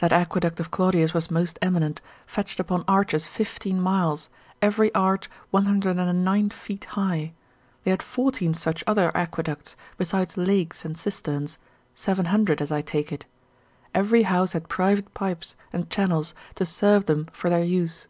[0.00, 4.28] That aqueduct of Claudius was most eminent, fetched upon arches fifteen miles,
[4.60, 7.32] every arch 109 feet high:
[7.82, 11.56] they had fourteen such other aqueducts, besides lakes and cisterns,
[11.94, 13.24] 700 as I take it;
[13.94, 18.08] every house had private pipes and channels to serve them for their use.